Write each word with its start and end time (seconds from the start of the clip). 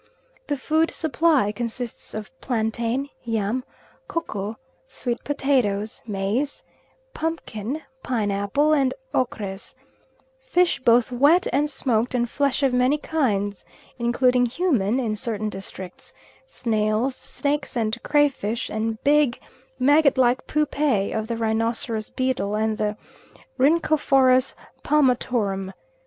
The 0.47 0.57
food 0.57 0.89
supply 0.89 1.51
consists 1.51 2.15
of 2.15 2.31
plantain, 2.41 3.09
yam, 3.23 3.63
koko, 4.07 4.57
sweet 4.87 5.23
potatoes, 5.23 6.01
maize, 6.07 6.63
pumpkin, 7.13 7.83
pineapple, 8.01 8.73
and 8.73 8.95
ochres, 9.13 9.75
fish 10.39 10.79
both 10.83 11.11
wet 11.11 11.45
and 11.53 11.69
smoked, 11.69 12.15
and 12.15 12.27
flesh 12.27 12.63
of 12.63 12.73
many 12.73 12.97
kinds 12.97 13.63
including 13.99 14.47
human 14.47 14.99
in 14.99 15.15
certain 15.15 15.49
districts 15.49 16.13
snails, 16.47 17.15
snakes, 17.15 17.77
and 17.77 18.01
crayfish, 18.01 18.71
and 18.71 19.03
big 19.03 19.39
maggot 19.77 20.17
like 20.17 20.47
pupae 20.47 21.11
of 21.11 21.27
the 21.27 21.37
rhinoceros 21.37 22.09
beetle 22.09 22.55
and 22.55 22.79
the 22.79 22.97
Rhyncophorus 23.59 24.55
palmatorum. 24.81 25.73